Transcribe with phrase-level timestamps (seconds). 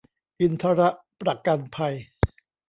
[0.39, 0.81] อินทร
[1.21, 1.95] ประกันภัย